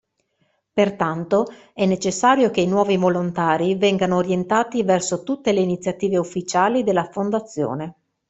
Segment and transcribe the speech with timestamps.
[0.73, 1.45] Pertanto,
[1.75, 7.93] è necessario che i nuovi volontari vengano orientati verso tutte le iniziative ufficiali della fondazione.